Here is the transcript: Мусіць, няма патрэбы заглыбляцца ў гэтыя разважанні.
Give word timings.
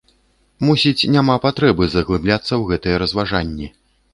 Мусіць, 0.69 1.07
няма 1.17 1.35
патрэбы 1.45 1.83
заглыбляцца 1.91 2.51
ў 2.51 2.61
гэтыя 2.73 2.95
разважанні. 3.05 3.67